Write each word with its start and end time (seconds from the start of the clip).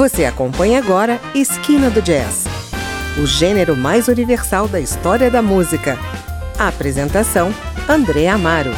Você 0.00 0.24
acompanha 0.24 0.78
agora 0.78 1.20
Esquina 1.34 1.90
do 1.90 2.00
Jazz, 2.00 2.46
o 3.22 3.26
gênero 3.26 3.76
mais 3.76 4.08
universal 4.08 4.66
da 4.66 4.80
história 4.80 5.30
da 5.30 5.42
música. 5.42 5.98
A 6.58 6.68
apresentação: 6.68 7.54
André 7.86 8.26
Amaro. 8.26 8.70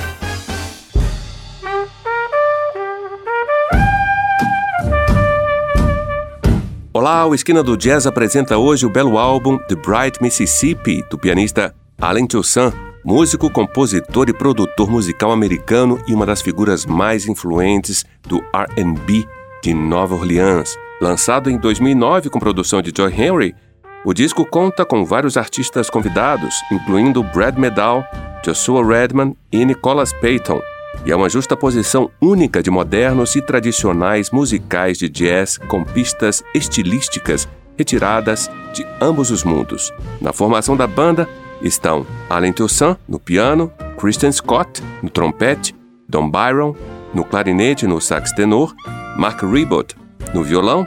Olá, 6.92 7.24
o 7.24 7.36
Esquina 7.36 7.62
do 7.62 7.76
Jazz 7.76 8.04
apresenta 8.04 8.58
hoje 8.58 8.84
o 8.84 8.90
belo 8.90 9.16
álbum 9.16 9.58
The 9.68 9.76
Bright 9.76 10.20
Mississippi, 10.20 11.04
do 11.08 11.16
pianista 11.16 11.72
Allen 12.00 12.26
Toussaint, 12.26 12.74
músico, 13.04 13.48
compositor 13.48 14.28
e 14.28 14.32
produtor 14.32 14.90
musical 14.90 15.30
americano 15.30 16.02
e 16.08 16.14
uma 16.14 16.26
das 16.26 16.42
figuras 16.42 16.84
mais 16.84 17.28
influentes 17.28 18.04
do 18.26 18.42
R&B 18.52 19.24
de 19.62 19.72
Nova 19.72 20.16
Orleans. 20.16 20.76
Lançado 21.02 21.50
em 21.50 21.58
2009 21.58 22.30
com 22.30 22.38
produção 22.38 22.80
de 22.80 22.92
Joy 22.96 23.12
Henry, 23.12 23.56
o 24.04 24.14
disco 24.14 24.46
conta 24.46 24.84
com 24.84 25.04
vários 25.04 25.36
artistas 25.36 25.90
convidados, 25.90 26.54
incluindo 26.70 27.24
Brad 27.24 27.58
Medal, 27.58 28.04
Joshua 28.44 28.86
Redman 28.86 29.34
e 29.50 29.64
Nicholas 29.64 30.12
Payton, 30.12 30.62
e 31.04 31.10
é 31.10 31.16
uma 31.16 31.28
justa 31.28 31.56
posição 31.56 32.08
única 32.20 32.62
de 32.62 32.70
modernos 32.70 33.34
e 33.34 33.42
tradicionais 33.42 34.30
musicais 34.30 34.96
de 34.96 35.08
jazz 35.08 35.58
com 35.58 35.82
pistas 35.82 36.44
estilísticas 36.54 37.48
retiradas 37.76 38.48
de 38.72 38.86
ambos 39.00 39.32
os 39.32 39.42
mundos. 39.42 39.92
Na 40.20 40.32
formação 40.32 40.76
da 40.76 40.86
banda 40.86 41.28
estão 41.60 42.06
Alan 42.30 42.52
Toussaint 42.52 42.96
no 43.08 43.18
piano, 43.18 43.72
Christian 43.98 44.30
Scott 44.30 44.80
no 45.02 45.10
trompete, 45.10 45.74
Don 46.08 46.30
Byron 46.30 46.76
no 47.12 47.24
clarinete 47.24 47.86
e 47.86 47.88
no 47.88 48.00
sax 48.00 48.30
tenor, 48.30 48.72
Mark 49.16 49.42
Ribot 49.42 50.00
no 50.34 50.42
violão, 50.42 50.86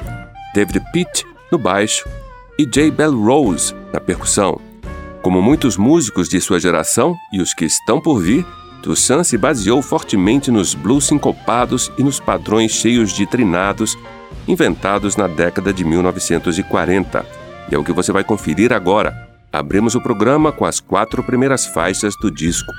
David 0.54 0.82
Pitt 0.92 1.26
no 1.52 1.58
baixo 1.58 2.08
e 2.58 2.66
J. 2.66 2.92
Bell 2.92 3.18
Rose 3.18 3.74
na 3.94 4.00
percussão. 4.00 4.60
Como 5.22 5.42
muitos 5.42 5.77
músicos 5.77 6.30
de 6.30 6.40
sua 6.40 6.60
geração 6.60 7.16
e 7.34 7.42
os 7.42 7.54
que 7.54 7.66
estão 7.66 8.00
por 8.00 8.20
vir, 8.20 8.46
Toussaint 8.84 9.24
se 9.24 9.38
baseou 9.38 9.82
fortemente 9.82 10.52
nos 10.52 10.76
blues 10.76 11.05
sincopados 11.05 11.92
e 11.98 12.04
nos 12.04 12.20
padrões 12.20 12.72
cheios 12.72 13.12
de 13.12 13.26
trinados 13.26 13.98
inventados 14.48 15.16
na 15.16 15.27
década 15.27 15.74
de 15.74 15.84
1940. 15.84 17.26
E 17.72 17.76
é 17.76 17.77
o 17.77 17.84
que 17.84 17.92
você 17.92 18.12
vai 18.12 18.24
conferir 18.24 18.72
agora. 18.72 19.27
Abrimos 19.52 19.96
o 19.96 20.02
programa 20.02 20.52
com 20.52 20.66
as 20.66 20.80
quatro 20.80 21.24
primeiras 21.24 21.66
faixas 21.66 22.14
do 22.22 22.30
disco. 22.30 22.72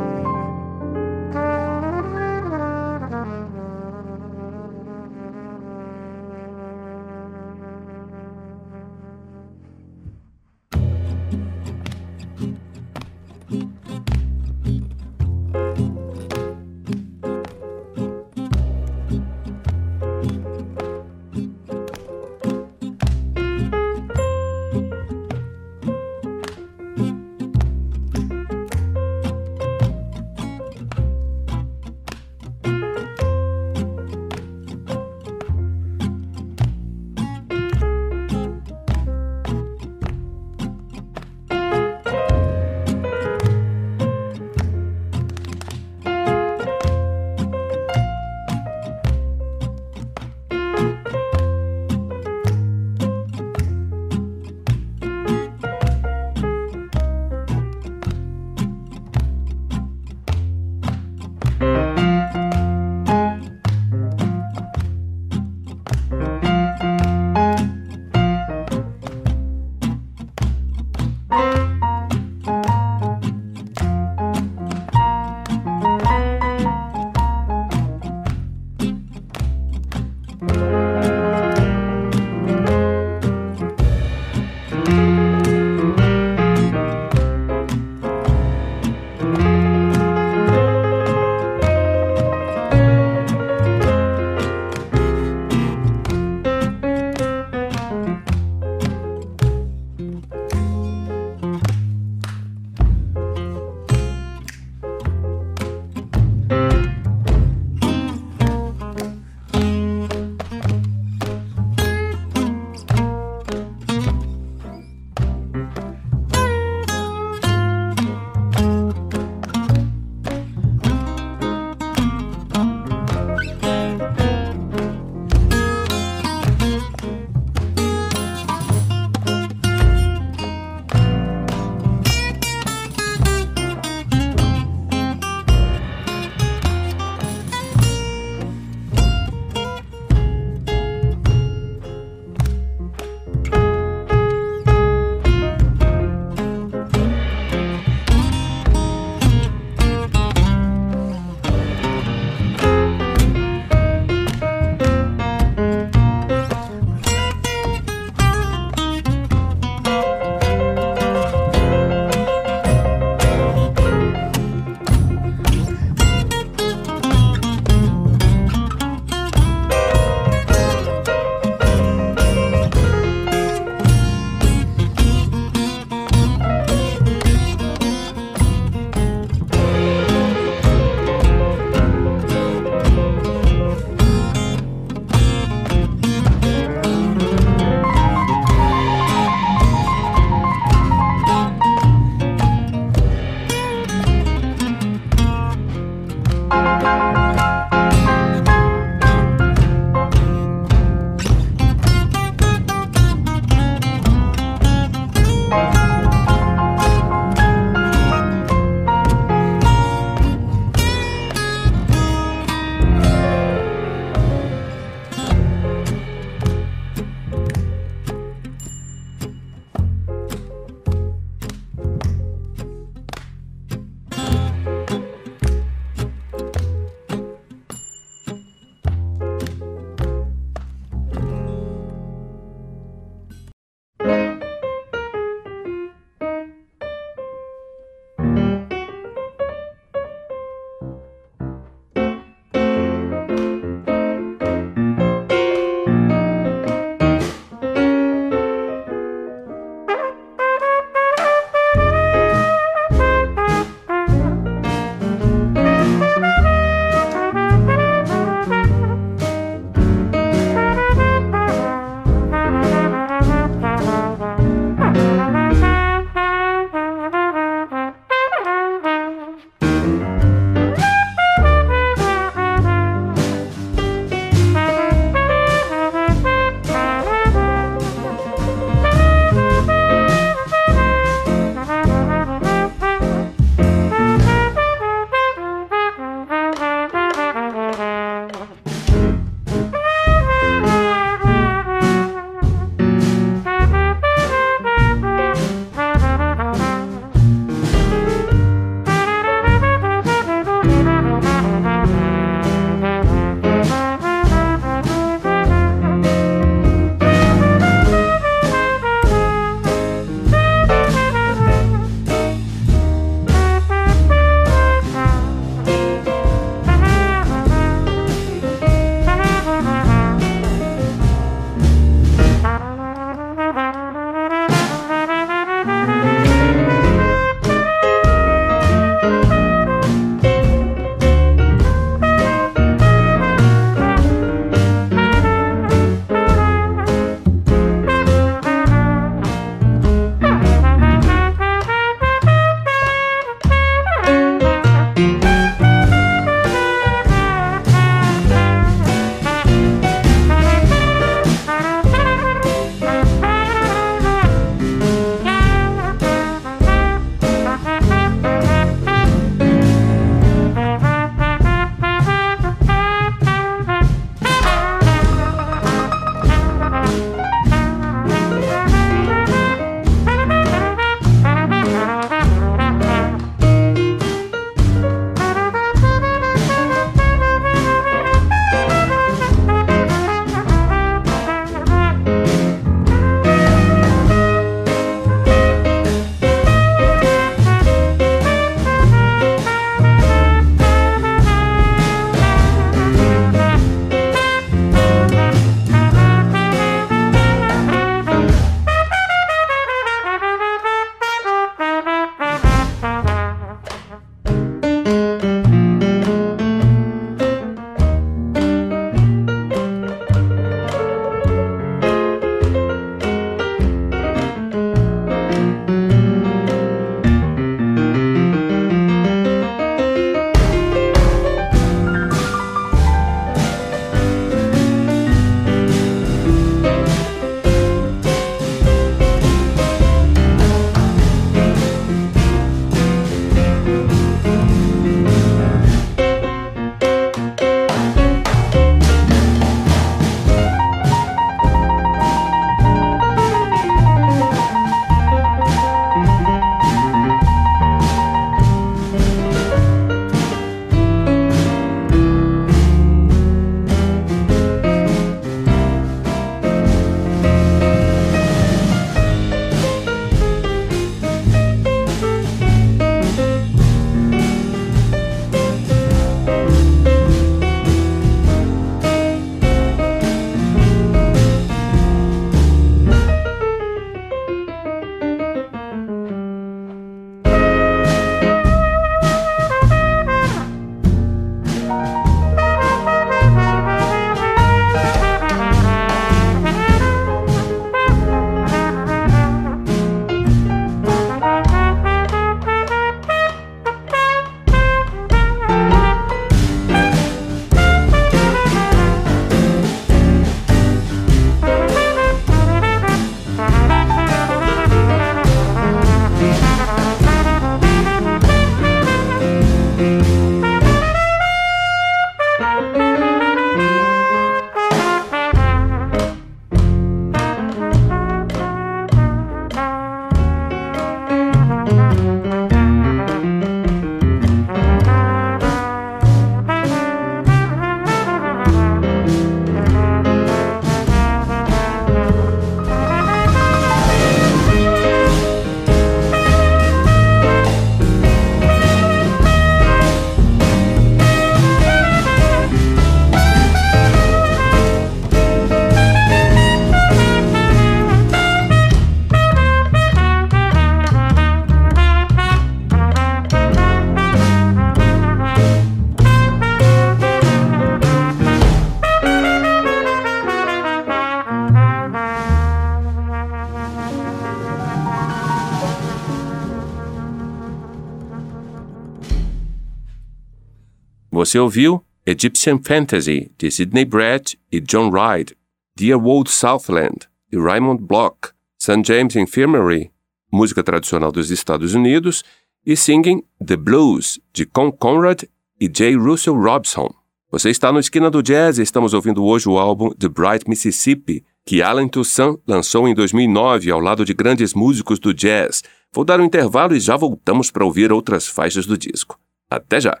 Você 571.18 571.36
ouviu 571.36 571.84
Egyptian 572.06 572.60
Fantasy, 572.62 573.32
de 573.36 573.50
Sidney 573.50 573.84
Brett 573.84 574.38
e 574.52 574.60
John 574.60 574.88
Wright, 574.90 575.36
Dear 575.76 576.00
Old 576.00 576.30
Southland, 576.30 577.08
de 577.28 577.36
Raymond 577.36 577.82
Bloch, 577.82 578.32
St. 578.56 578.84
James 578.84 579.16
Infirmary, 579.16 579.90
música 580.32 580.62
tradicional 580.62 581.10
dos 581.10 581.32
Estados 581.32 581.74
Unidos, 581.74 582.22
e 582.64 582.76
Singing 582.76 583.24
the 583.44 583.56
Blues, 583.56 584.20
de 584.32 584.46
Con 584.46 584.70
Conrad 584.70 585.24
e 585.60 585.66
J. 585.66 585.96
Russell 585.96 586.36
Robson. 586.36 586.88
Você 587.32 587.50
está 587.50 587.72
no 587.72 587.80
Esquina 587.80 588.08
do 588.12 588.22
Jazz 588.22 588.58
e 588.58 588.62
estamos 588.62 588.94
ouvindo 588.94 589.24
hoje 589.24 589.48
o 589.48 589.58
álbum 589.58 589.90
The 589.90 590.08
Bright 590.08 590.48
Mississippi, 590.48 591.24
que 591.44 591.62
Alan 591.62 591.88
Toussaint 591.88 592.38
lançou 592.46 592.86
em 592.86 592.94
2009 592.94 593.72
ao 593.72 593.80
lado 593.80 594.04
de 594.04 594.14
grandes 594.14 594.54
músicos 594.54 595.00
do 595.00 595.12
jazz. 595.12 595.64
Vou 595.92 596.04
dar 596.04 596.20
um 596.20 596.24
intervalo 596.24 596.76
e 596.76 596.80
já 596.80 596.96
voltamos 596.96 597.50
para 597.50 597.64
ouvir 597.64 597.90
outras 597.90 598.28
faixas 598.28 598.66
do 598.66 598.78
disco. 598.78 599.18
Até 599.50 599.80
já! 599.80 600.00